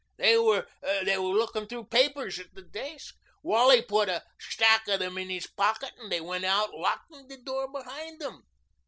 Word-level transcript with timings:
They 0.17 0.35
were 0.35 0.65
looking 1.05 1.67
through 1.67 1.83
papers 1.89 2.39
at 2.39 2.55
the 2.55 2.63
desk. 2.63 3.13
Wally 3.43 3.83
put 3.83 4.09
a 4.09 4.23
stack 4.39 4.87
of 4.87 4.97
them 4.97 5.15
in 5.19 5.29
his 5.29 5.45
pocket 5.45 5.91
and 5.99 6.11
they 6.11 6.21
went 6.21 6.43
out 6.43 6.73
locking 6.73 7.27
the 7.27 7.37
door 7.37 7.71
behind 7.71 8.19
them." 8.19 8.43